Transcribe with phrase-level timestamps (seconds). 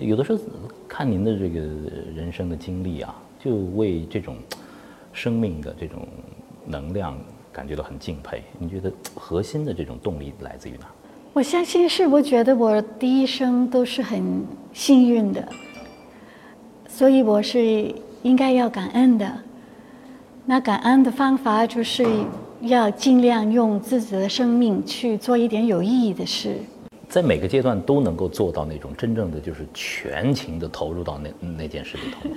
[0.00, 0.38] 有的时候
[0.88, 1.60] 看您的这个
[2.14, 4.36] 人生的经历啊，就为这种
[5.12, 6.06] 生命的这种
[6.66, 7.16] 能量
[7.52, 8.42] 感觉到很敬佩。
[8.58, 10.86] 你觉得核心的这种动力来自于哪？
[11.34, 15.46] 我相信是，我觉得我第一生都是很幸运的，
[16.88, 19.30] 所以我是应该要感恩的。
[20.44, 22.04] 那感恩的方法就是
[22.60, 26.56] 要尽量用自己的生命去做一点有意义的事。
[27.12, 32.30] 在每个阶段都能够做到那种真正的就是全情的投入到那那件事里头。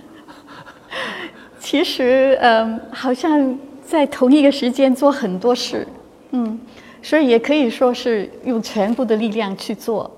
[1.57, 5.87] 其实，嗯，好像在同一个时间做很多事，
[6.31, 6.59] 嗯，
[7.01, 10.11] 所以也可以说是用全部的力量去做。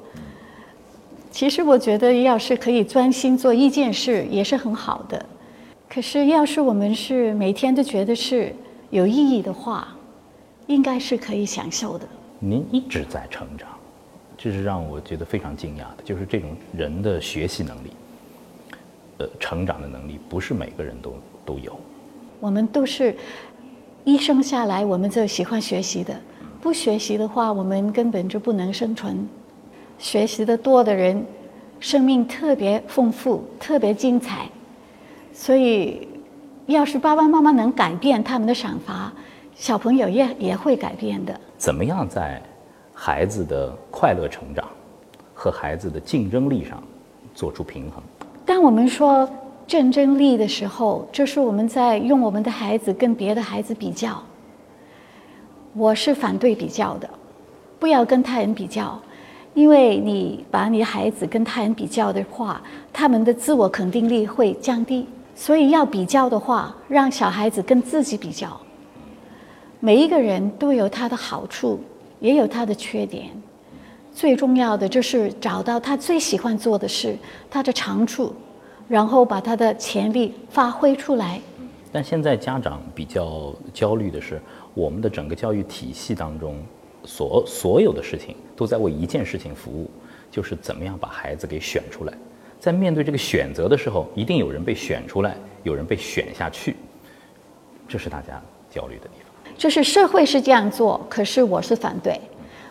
[1.30, 5.24] 其实我觉得，要是可以专心做一件事，也是很好的。
[5.88, 8.52] 可是，要是我们是每天都觉得是
[8.90, 9.88] 有意义的话，
[10.66, 12.08] 应该是可以享受的。
[12.40, 13.70] 您一直在成长，
[14.38, 17.92] 这是让我觉得非常惊讶的，就是这种人的学习能力，
[19.18, 21.78] 呃，成长的能力，不是每个人都都有。
[22.40, 23.16] 我们都是
[24.04, 26.16] 一生下来我们就喜欢学习的，
[26.62, 29.28] 不学习的话，我们根本就不能生存。
[29.98, 31.26] 学习的多的人，
[31.80, 34.48] 生命特别丰富，特别精彩。
[35.34, 36.08] 所以，
[36.68, 39.12] 要是爸爸妈妈能改变他们的想法，
[39.56, 41.40] 小朋友也也会改变的。
[41.58, 42.40] 怎么样在
[43.00, 44.68] 孩子的快乐成长
[45.32, 46.82] 和孩子的竞争力上
[47.36, 48.02] 做出平衡？
[48.44, 49.30] 当我们说
[49.68, 54.20] 竞争力的时候，就是我们在用我们的孩子跟别的孩子比较。
[55.74, 57.08] 我是反对比较的，
[57.78, 59.00] 不要跟他人比较，
[59.54, 62.60] 因为你把你孩子跟他人比较的话，
[62.92, 65.08] 他们的自我肯定力会降低。
[65.36, 68.60] 所以要比较的话，让小孩子跟自己比较。
[69.80, 71.80] 每一个人都有他的好处，
[72.20, 73.30] 也有他的缺点。
[74.14, 77.16] 最重要的就是找到他最喜欢做的事，
[77.50, 78.34] 他的长处，
[78.88, 81.40] 然后把他的潜力发挥出来。
[81.92, 84.42] 但现在家长比较焦虑的是，
[84.74, 86.58] 我们的整个教育体系当中，
[87.04, 89.90] 所所有的事情都在为一件事情服务，
[90.32, 92.14] 就是怎么样把孩子给选出来。
[92.60, 96.76] 在面对这个选择的时候，一定有人被选出来，有人被选下去，
[97.88, 99.27] 这是大家焦虑的地方。
[99.58, 102.20] 就是社会是这样做，可是我是反对。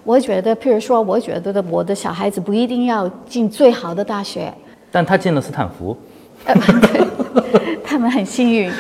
[0.05, 4.53] 我觉得，譬如说，我觉得的，我的小孩子不一定要进最好的大学，
[4.93, 5.97] 但他进了斯坦福，
[6.47, 8.71] 对，他们很幸运。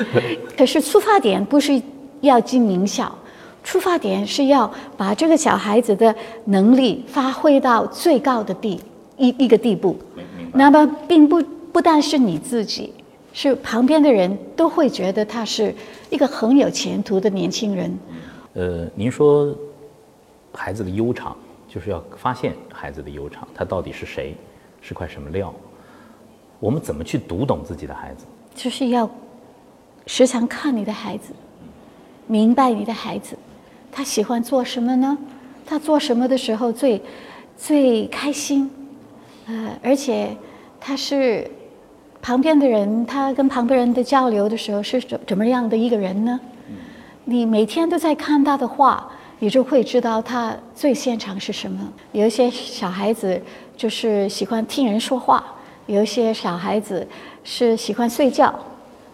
[0.56, 1.82] 可是出发点不是
[2.20, 3.12] 要进名校，
[3.64, 8.80] 出发点是要把这个小孩子的能力发挥到最高的地
[9.16, 9.98] 一一个地步。
[10.52, 11.42] 那么，并不
[11.72, 12.92] 不但是你自己，
[13.36, 15.74] 是旁边的人都会觉得他是
[16.08, 17.98] 一个很有前途的年轻人。
[18.54, 19.54] 呃，您说
[20.54, 21.36] 孩子的悠长，
[21.68, 24.34] 就是要发现孩子的悠长，他到底是谁，
[24.80, 25.54] 是块什么料？
[26.58, 28.24] 我们怎么去读懂自己的孩子？
[28.54, 29.06] 就是要
[30.06, 31.34] 时常看你的孩子，
[32.26, 33.36] 明白你的孩子，
[33.92, 35.18] 他喜欢做什么呢？
[35.66, 37.02] 他做什么的时候最
[37.54, 38.70] 最开心？
[39.46, 40.34] 呃，而且。
[40.78, 41.50] 他是
[42.26, 46.40] 旁边的人，他跟旁边人的交流的时候是怎怎么样的一个人呢？
[47.24, 51.80] 你每天都在看他的话，你就会知道他最擅长是什么。
[52.10, 53.40] 有一些小孩子
[53.76, 55.44] 就是喜欢听人说话，
[55.86, 57.06] 有一些小孩子
[57.44, 58.52] 是喜欢睡觉，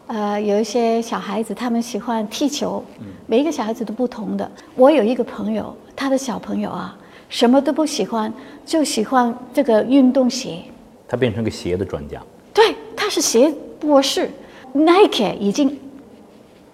[0.07, 2.83] 呃，有一些小孩子他们喜欢踢球。
[3.27, 4.51] 每一个小孩子都不同的。
[4.75, 6.97] 我有一个朋友，他的小朋友啊，
[7.29, 8.33] 什么都不喜欢，
[8.65, 10.63] 就喜欢这个运动鞋。
[11.07, 12.19] 他变成个鞋的专家，
[12.55, 12.79] 对，他
[13.13, 14.31] 是鞋博士
[14.73, 15.79] ，Nike 已经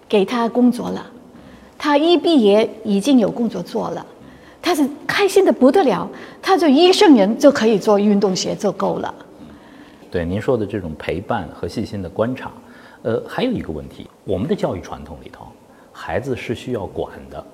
[0.09, 1.05] 给他工作了，
[1.77, 4.07] 他一毕业已经有工作做了，
[4.63, 6.09] 他是开心的不得了，
[6.41, 9.13] 他就一生人就可以做运动鞋就够了。
[10.13, 12.53] 对您说的这种陪伴和细心的观察，
[13.03, 15.45] 呃，还有一个问题，我们的教育传统里头，
[15.91, 17.45] 孩子是需要管的，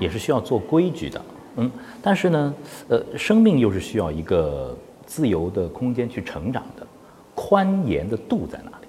[0.00, 1.22] 也是需要做规矩的，
[1.58, 1.70] 嗯，
[2.02, 2.54] 但是呢，
[2.88, 4.76] 呃，生命又是需要一个。
[5.08, 6.84] 自由的空间去成长的，
[7.48, 8.86] 宽严的度在哪里？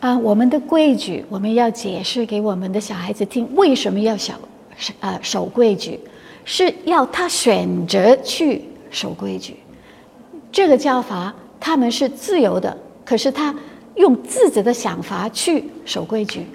[0.00, 4.34] 啊，我们的规矩，我们要解释给我们的小孩子听，为什么要守
[5.00, 5.98] 呃守规矩，
[6.44, 9.56] 是要他选择去守规矩。
[10.52, 13.54] 这个教法他们是自由的，可是他
[13.94, 16.46] 用自己的想法去守规矩。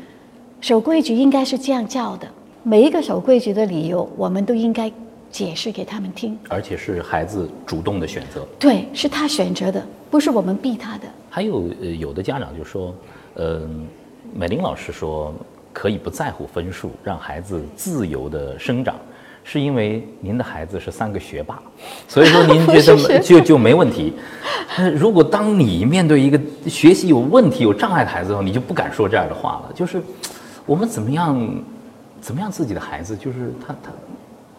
[0.62, 2.28] 守规矩应该是这样教的，
[2.62, 4.92] 每一个守规矩的理由，我们都应该。
[5.32, 8.46] 解释给他们听，而且是孩子主动的选择。
[8.60, 11.04] 对，是他选择的，不是我们逼他的。
[11.30, 12.94] 还有呃，有的家长就说，
[13.36, 13.62] 呃，
[14.34, 15.34] 美玲老师说
[15.72, 18.96] 可以不在乎分数，让孩子自由的生长，
[19.44, 21.62] 是因为您的孩子是三个学霸，
[22.08, 24.14] 所以说您觉得就就没问题。
[24.96, 29.72] 如果当你面对一个学习有问题、有障碍的孩子的时候，你就不敢说这样的话了。
[29.76, 30.02] 就是
[30.66, 31.64] 我们怎么样，
[32.20, 33.92] 怎么样自己的孩子，就是他他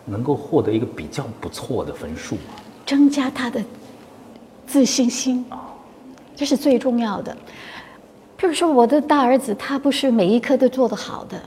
[0.04, 2.56] 能够获得一个比较不错的分数啊，
[2.86, 3.62] 增加他的
[4.66, 5.74] 自信心啊，
[6.34, 7.36] 这是最重要的。
[8.38, 11.40] 譬如说，我的大儿子他不是每一科都做得好的，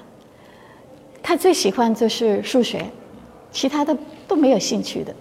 [1.22, 2.86] 他最喜欢就是数学。
[3.52, 3.96] 其他的
[4.28, 5.14] 都没有兴趣的，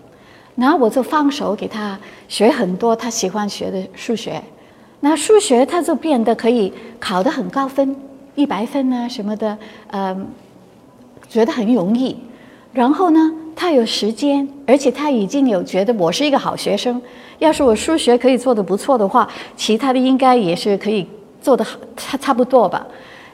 [0.56, 4.43] 然后我就放手给他学很多他喜欢学的数学，
[5.00, 7.94] 那数学他就变得可以考得很高分，
[8.34, 9.58] 一百分啊什么的，
[9.88, 10.26] 嗯，
[11.29, 12.17] 觉得很容易。
[12.72, 17.00] 然后呢，他有时间，而且他已经有觉得我是一个好学生。
[17.38, 21.06] 要是我数学可以做得不错的话，其他的应该也是可以
[21.40, 22.86] 做得好，差差不多吧。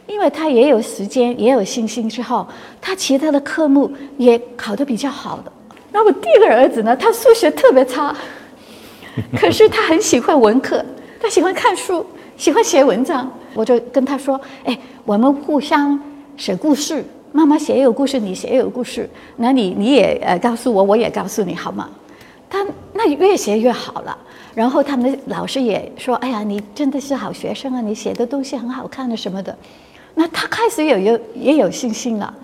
[0.06, 2.46] 因为他也有时间，也有信心之后，
[2.80, 5.52] 他其他的科目也考得比较好的。
[5.92, 8.14] 那我第一个儿子呢，他数学特别差，
[9.38, 10.84] 可是他很喜欢文科，
[11.20, 12.04] 他喜欢看书，
[12.36, 13.30] 喜欢写文章。
[13.54, 16.00] 我就跟他说：“哎，我们互相
[16.36, 17.04] 写故事，
[17.38, 21.88] 妈妈写有故事，你写有故事，那你你也呃告诉我，我也告诉你，好吗？”
[22.50, 24.18] 他那越写越好了。
[24.56, 29.56] 然后他们老师也说：“哎呀，你真的是好学生啊，你写的东西很好看的什么的。”
[30.16, 32.34] 那他开始有有也有信心了，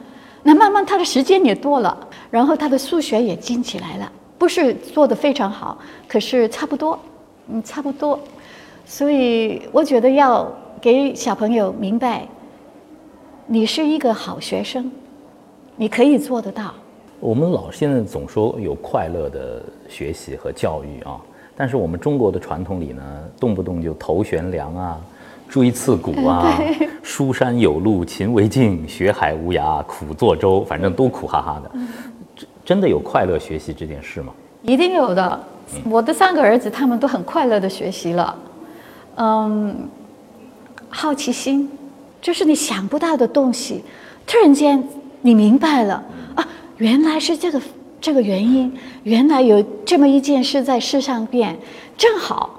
[0.44, 5.76] 那慢慢他的时间也多了，然后他的数学也精起来了，不是做的非常好，
[6.06, 6.96] 可是差不多，
[7.48, 8.16] 嗯，差不多。
[8.86, 10.46] 所以我觉得要
[10.80, 12.28] 给小朋友明白，
[13.46, 14.90] 你是一个好学生，
[15.76, 16.72] 你可以做得到。
[17.20, 21.20] 我们老现在总说有快乐的学习和教育啊，
[21.54, 23.02] 但是我们中国的传统里呢，
[23.38, 25.00] 动不动就头悬梁啊。
[25.46, 26.58] 锥刺股啊，
[27.02, 31.70] 书山有路勤为径，学海无涯苦作舟，反正都苦哈哈的。
[32.34, 34.32] 真真的有快乐学习这件事吗？
[34.62, 35.38] 一定有的。
[35.84, 38.34] 我的三个儿子他们都很快乐的学习了。
[39.16, 39.86] 嗯，
[40.88, 41.70] 好奇心
[42.24, 43.84] 就是你想不到的东西，
[44.26, 44.82] 突然间
[45.20, 46.02] 你明白了
[46.34, 46.48] 啊，
[46.78, 47.60] 原来是这个
[48.00, 48.72] 这个原因，
[49.02, 51.54] 原来有这么一件事在世上变，
[51.98, 52.58] 正好，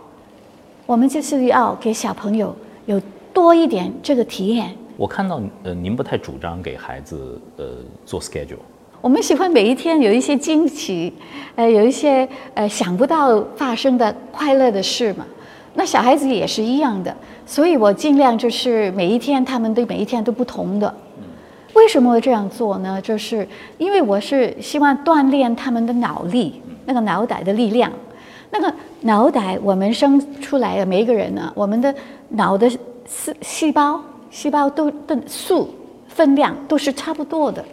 [0.85, 2.55] 我们就是要给小朋友。
[2.85, 3.01] 有
[3.33, 4.69] 多一点这个体验。
[4.97, 7.65] 我看到呃，您不太主张给孩子呃
[8.05, 8.59] 做 schedule。
[9.01, 11.11] 我们喜欢每一天有一些惊喜，
[11.55, 15.25] 呃，有一些呃想不到发生的快乐的事嘛。
[15.75, 20.93] 那小孩子也是一样的，所以我尽量就是每一天他们对每一天都不同的。
[21.73, 23.01] 为什么会这样做呢？
[23.01, 23.45] 就是
[23.77, 27.91] 因为我是希望锻炼他们的脑力，那个脑袋的力量。
[28.51, 31.93] 那个脑袋，我们生出来的每一个人呢，我们的
[32.29, 32.79] 脑的细
[33.41, 34.01] 细胞
[34.31, 35.69] 细胞都的数
[36.07, 37.63] 分量都是差不多的，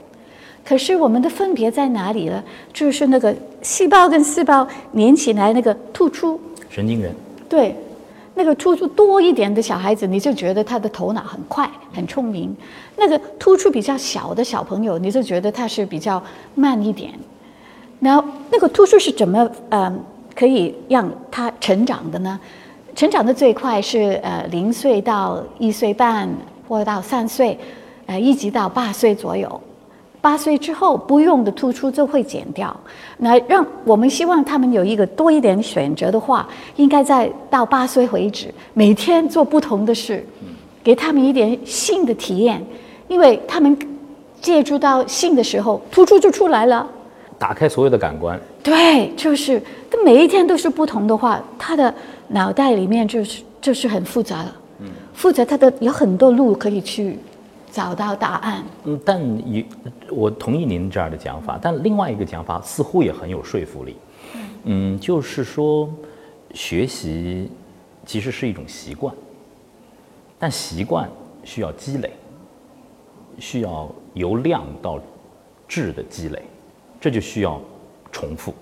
[0.64, 2.43] 可是我们的分别在哪里呢？
[2.72, 7.14] 就是那个细胞跟细胞连起来那个突出神经元。
[7.49, 7.76] 对，
[8.34, 12.49] 那个突出多一点的小孩子，你就觉得他的头脑很快很聪明；
[12.96, 16.23] 那个突出比较小的小朋友，你就觉得他是比较
[16.55, 17.12] 慢一点。
[18.00, 19.93] 然后那个突出是怎么呃？
[20.34, 22.40] 可以让他成长的呢？
[22.96, 26.26] 成长的最快是呃零岁到一岁半，
[26.67, 27.58] 或到三岁，
[28.06, 29.61] 呃一直到八岁左右。
[30.23, 32.75] 八岁之后不用的突出就会减掉。
[33.19, 40.25] 那让我们希望他们有一个多一点选择的话，应该在到八岁为止，每天做不同的事，
[40.83, 42.64] 给他们一点新的体验，
[43.09, 43.76] 因为他们
[44.41, 46.88] 借助到性的时候，突出就出来了。
[47.38, 49.61] 打开所有的感官，对，就是，
[49.91, 51.93] 他每一天都是不同的话，他的
[52.29, 57.19] 脑袋里面就是就是很复杂了，嗯，复杂，他的有很多路可以去
[57.73, 58.62] 找到答案。
[58.85, 59.64] 嗯，但也
[60.11, 63.97] 我同意您这样的讲法，但另外一个讲法似乎也很有说服力，
[64.64, 65.88] 嗯，就是说
[66.52, 67.50] 学习
[68.05, 69.12] 其实是一种习惯，
[70.38, 71.09] 但习惯
[71.43, 72.12] 需要积累，
[73.38, 75.00] 需要由量到
[75.67, 76.41] 质的积累。
[77.00, 77.61] 这就需要
[78.12, 78.55] 重复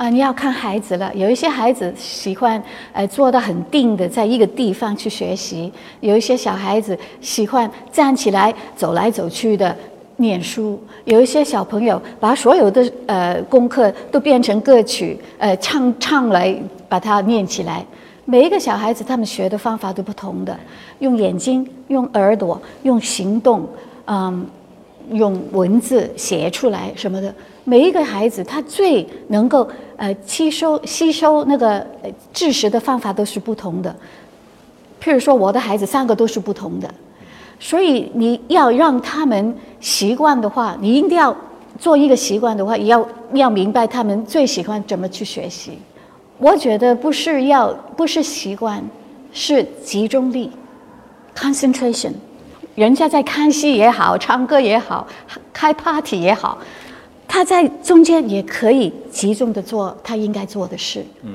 [0.00, 0.08] 啊！
[0.08, 2.60] 你要看孩子了，有一些孩子喜欢
[2.94, 9.76] 呃坐得很定的，在一个地方去学习；有一些小孩子喜欢站起来走来走去的
[10.16, 16.56] 念书；有一些小朋友把所有的呃功课都变成歌曲，呃唱唱来
[16.88, 17.84] 把它念起来。
[18.24, 20.58] 每一个小孩子他们学的方法都不同的，
[21.00, 23.68] 用眼睛、用耳朵、用行动，
[24.06, 24.46] 嗯。
[25.12, 27.34] 用文字写出来什么的，
[27.70, 31.86] 每一个孩子他最能够呃吸收吸收那个
[32.32, 33.94] 知识的方法都是不同的。
[35.00, 36.92] 譬如说，我的孩子三个都是不同的，
[37.60, 41.34] 所以你要让他们习惯的话，你一定要
[41.78, 45.78] 做一个习惯的话，也要要明白他们最喜欢怎么去学习。
[46.38, 48.82] 我觉得不是要不是习惯，
[49.32, 50.50] 是集中力
[51.36, 52.14] ，concentration。
[52.74, 55.06] 人家在看戏也好，唱歌也好，
[55.52, 56.58] 开 party 也好，
[57.32, 61.04] 他在中间也可以集中的做他应该做的事。
[61.22, 61.34] 嗯，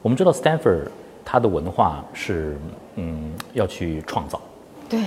[0.00, 0.86] 我们知道 Stanford
[1.22, 2.56] 它的文化是
[2.96, 4.40] 嗯要去创造，
[4.88, 5.00] 对，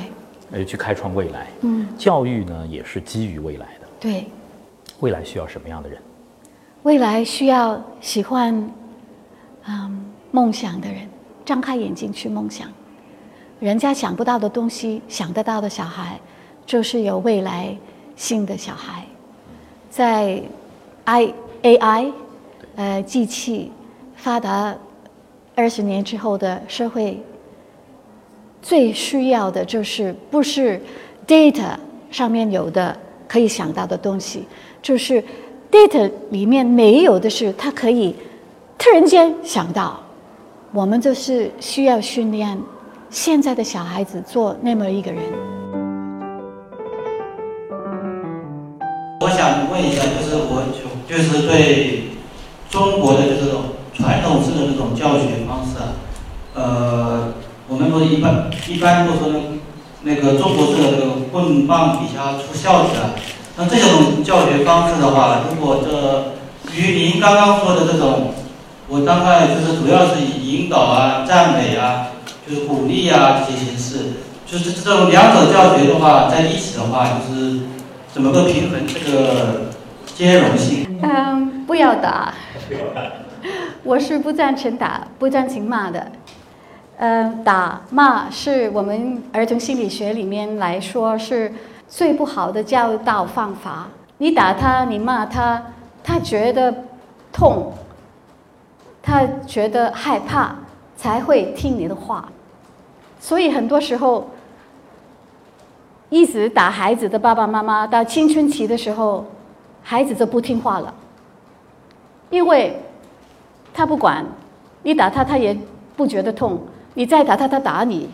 [0.51, 1.47] 呃去开创未来。
[1.61, 3.87] 嗯，教育呢也是基于未来的。
[3.99, 4.27] 对，
[4.99, 5.99] 未来需要什么样的人？
[6.83, 8.71] 未来需要喜欢
[9.65, 11.09] 嗯梦想的人，
[11.43, 12.67] 张开眼睛去梦想。
[13.59, 16.19] 人家想不到的东西，想得到的小孩，
[16.63, 17.75] 就是有未来
[18.15, 19.03] 性的小孩。
[19.97, 20.39] 在
[21.05, 22.11] I A I，
[22.75, 23.71] 呃，机器
[24.15, 24.75] 发达
[25.55, 27.19] 二十年之后的社会，
[28.61, 30.79] 最需要的就是不是
[31.25, 31.71] data
[32.11, 32.95] 上面有的
[33.27, 34.43] 可以想到的东西，
[34.83, 35.23] 就是
[35.71, 38.15] data 里面没有的是，他可以
[38.77, 39.99] 突然间想到。
[40.73, 42.55] 我们就是需要训练。
[43.09, 45.23] 现在的小孩子做那么一个人，
[49.71, 50.63] 问一下，就是我
[51.07, 52.11] 就是对
[52.69, 53.61] 中国的这种
[53.93, 55.95] 传统式的这种教学方式啊，
[56.53, 57.33] 呃，
[57.67, 59.31] 我们不是一般一般都说
[60.03, 63.15] 那个中国式的这个棍棒底下出孝子啊，
[63.57, 66.33] 那这种教学方式的话，如果这
[66.73, 68.33] 与您刚刚说的这种，
[68.87, 72.07] 我大概就是主要是以引导啊、赞美啊。
[72.49, 77.59] 就是鼓励啊这些形式，就是这种两者教学的话在一起的话，就是
[78.17, 79.69] 怎么个平衡这个
[80.07, 80.99] 兼容性？
[81.03, 82.33] 嗯，不要打，
[83.83, 86.11] 我是不赞成打，不赞成骂的。
[86.97, 91.53] 嗯，打骂是我们儿童心理学里面来说是
[91.87, 93.87] 最不好的教导方法。
[94.17, 95.61] 你打他，你骂他，
[96.03, 96.73] 他觉得
[97.31, 97.71] 痛，
[99.03, 100.55] 他觉得害怕，
[100.95, 102.27] 才会听你的话。
[103.19, 104.27] 所以很多时候，
[106.09, 109.25] 一直打孩子的爸爸妈妈，到青春期的时候，
[109.83, 110.93] 孩子就不听话了。
[112.29, 112.81] 因为，
[113.73, 114.25] 他不管，
[114.83, 115.57] 你打他，他也
[115.95, 116.57] 不觉得痛；
[116.93, 118.09] 你再打他，他打你，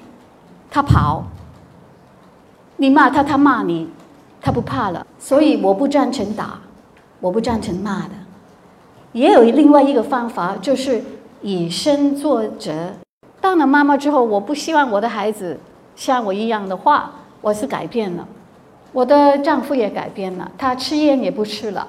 [0.72, 1.24] 他跑；
[2.78, 3.90] 你骂他，他骂你，
[4.42, 5.06] 他不怕了。
[5.20, 6.60] 所以我不赞成打，
[7.20, 8.12] 我不赞成骂的。
[9.12, 11.04] 也有另外一个方法，就是
[11.42, 12.92] 以身作则。
[13.40, 15.60] 当了妈妈之后，我不希望我的孩子
[15.96, 17.12] 像我一样的话，
[17.44, 18.26] 我是改变了。
[18.94, 21.86] 我的丈夫也改变了，他吃烟也不吃了，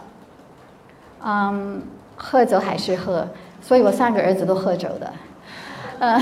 [1.24, 1.80] 嗯，
[2.16, 3.26] 喝酒还是喝，
[3.62, 5.12] 所以我三个儿子都喝酒的，
[6.00, 6.20] 呃，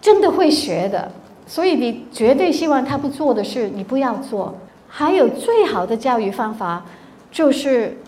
[0.00, 1.12] 真的会学的。
[1.46, 4.54] 所以你绝对希望他不做的事，你不要做。
[4.88, 6.82] 还有最好的教育方法，
[7.30, 7.98] 就是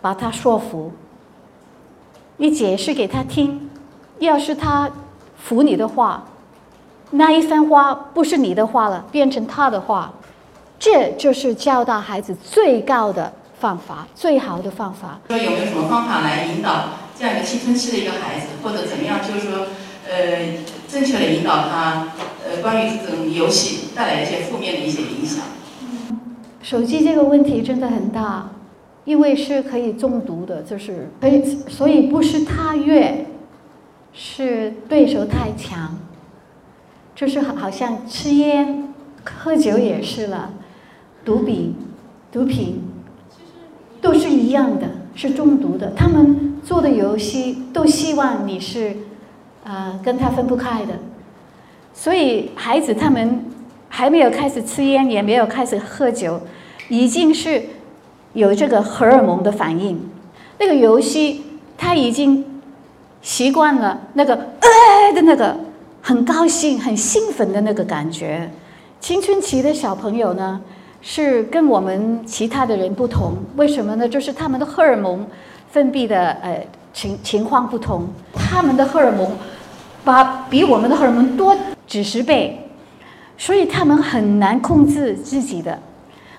[0.00, 0.92] 把他说服，
[2.36, 3.68] 你解释给他听，
[4.20, 4.88] 要是他。
[5.38, 6.24] 服你的话，
[7.12, 10.12] 那一番话不是你的话了，变成他的话，
[10.78, 15.20] 这就是教导孩子最高的方法，最好的方法。
[15.28, 19.20] 说有没有什么方法来引导这样一个青春期的一个孩子，或者怎么样？
[19.20, 19.66] 就是说，
[20.10, 20.56] 呃，
[20.88, 22.08] 正确的引导他，
[22.44, 25.44] 呃，关于这种游戏带来一些负面的一些影响。
[26.62, 28.50] 手机这个问题真的很大，
[29.04, 33.24] 因为是可以中毒的，就是可以，所以不是他越。
[34.18, 35.94] 是对手太强，
[37.16, 38.92] 就是好像吃烟、
[39.24, 40.52] 喝酒也是了，
[41.24, 41.74] 毒品、
[42.30, 42.82] 毒品，
[44.00, 45.92] 都是一样的，是中毒的。
[45.96, 48.94] 他们做的游戏都希望你是，
[49.64, 50.92] 啊，跟他分不开的。
[51.94, 53.46] 所以孩子他们
[53.88, 56.42] 还没有开始吃烟，也没有开始喝酒，
[56.90, 57.62] 已经是
[58.34, 59.98] 有这个荷尔蒙的反应。
[60.60, 61.42] 那个游戏
[61.76, 62.44] 他已经。
[63.22, 65.56] 习惯了那个呃的那个
[66.08, 68.48] 很高兴、很兴奋的那个感觉。
[69.00, 70.60] 青春期的小朋友呢，
[71.02, 73.32] 是跟我们其他的人不同。
[73.56, 74.08] 为什么呢？
[74.08, 75.26] 就是他们的荷尔蒙
[75.68, 78.06] 分泌的呃情情况不同。
[78.32, 79.28] 他们的荷尔蒙
[80.04, 81.56] 把比我们的荷尔蒙多
[81.88, 82.56] 几十倍，
[83.36, 85.76] 所以他们很难控制自己的。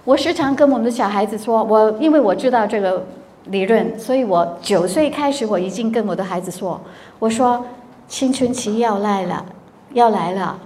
[0.05, 3.05] 我时常跟我们的小孩子说，我因为我知道这个。
[3.50, 6.81] 理论，所以我九岁开始，我已经跟我的孩子说
[7.17, 7.65] ：“我说
[8.05, 9.45] 青春期要来了，
[9.94, 10.60] 要来了，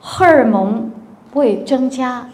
[0.00, 0.90] 荷尔蒙
[1.32, 2.28] 会增加。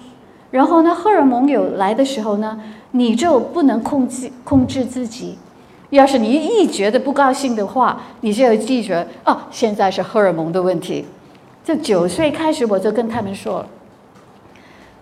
[0.51, 2.61] 然后呢，荷尔蒙有来的时候呢，
[2.93, 5.39] 你就不能控制控制自己。
[5.91, 11.05] 要是你一觉得不高兴的话，你就要记着哦，现在是荷尔蒙的问题。
[11.65, 13.67] 这九岁开始，我就跟他们说了。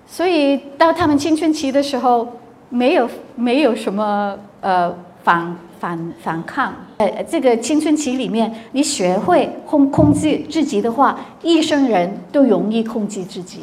[0.07, 2.28] 所以到他们青春期的时候。
[2.71, 6.73] 没有没有什么呃反反反抗。
[6.97, 13.59] 呃，这个青春期里面，你学会控控制自己的话，一生人都容易控制自己；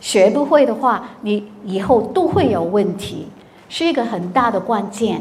[0.00, 3.26] 学不会的话，你以后都会有问题，
[3.68, 5.20] 是一个很大的关键。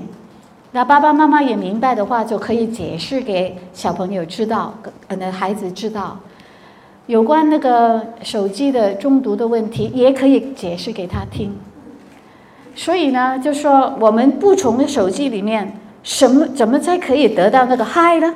[0.74, 4.76] 那爸爸妈妈也明白的话，就可以解释给小朋友知道，
[5.08, 6.20] 可能，孩子知道。
[7.08, 11.52] 有关那个手机的中毒的问题，也可以解释给他听。
[12.76, 18.36] 所以呢，就说我们不从手机里面，什么怎么才可以得到那个嗨呢？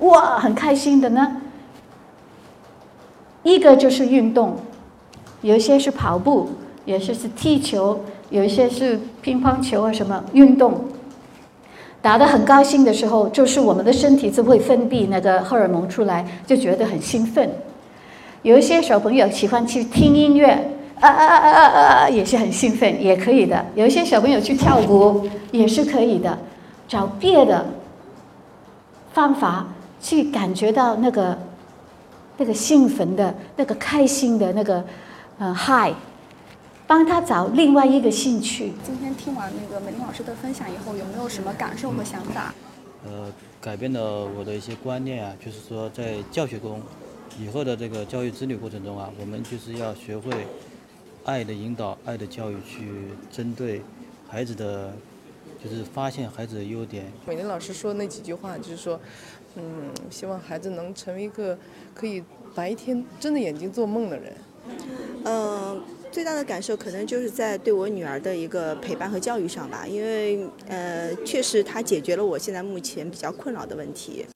[0.00, 1.36] 哇，很开心的呢。
[3.44, 4.56] 一个就是运动，
[5.40, 6.50] 有些是跑步，
[6.84, 8.00] 有些是踢球，
[8.30, 10.84] 有一些是乒乓球啊什么运动。
[12.02, 17.50] 打得很高兴的时候，就是我们的身体就会分泌那个荷尔蒙出来，就觉得很兴奋。
[18.42, 20.50] 有一些小朋友喜欢去听音乐，
[21.00, 23.64] 啊啊啊啊啊，也是很兴奋，也可以的。
[23.74, 26.38] 有一些小朋友去跳舞，也是可以的。
[26.88, 27.64] 找别的
[29.12, 29.68] 方法
[30.00, 31.38] 去感觉到那个
[32.38, 34.82] 那个兴奋的、那个开心的那个
[35.38, 35.94] 呃 high，
[36.86, 38.72] 帮他找另外一个兴趣。
[38.82, 42.54] 今天听完那个美玲老师的分享以后，有没有什么感受和想法？
[43.04, 43.30] 呃，
[43.60, 46.80] 改变了我的一些观念啊，就是说在教学中。
[47.38, 50.32] 以后的这个教育子女过程中啊，我们就是要学会
[51.24, 52.88] 爱的引导、爱的教育，去
[53.30, 53.80] 针对
[54.28, 54.92] 孩子的，
[55.62, 57.04] 就是发现孩子的优点。
[57.26, 59.00] 美玲老师说那几句话，就是说，
[59.56, 61.58] 嗯，希望孩子能成为一个
[61.94, 62.22] 可以
[62.54, 64.32] 白天睁着眼睛做梦的人。
[65.24, 74.26] 嗯，最大的感受可能就是在对我女儿的一个陪伴和教育上吧，因为呃，确实她解决了我现在目前比较困扰的问题。